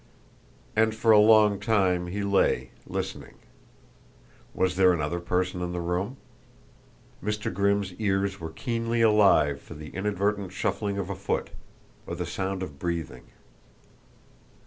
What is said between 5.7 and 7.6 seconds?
the room? Mr.